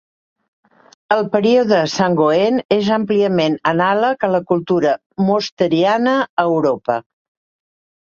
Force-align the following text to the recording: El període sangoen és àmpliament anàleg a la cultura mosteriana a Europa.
El 1.15 1.19
període 1.35 1.81
sangoen 1.97 2.57
és 2.77 2.91
àmpliament 2.97 3.59
anàleg 3.75 4.27
a 4.29 4.33
la 4.39 4.43
cultura 4.55 4.97
mosteriana 5.31 6.19
a 6.27 6.51
Europa. 6.51 7.03